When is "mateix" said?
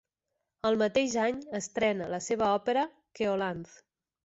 0.81-1.17